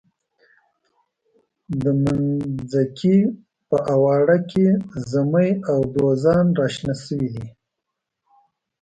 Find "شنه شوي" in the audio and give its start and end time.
6.75-7.29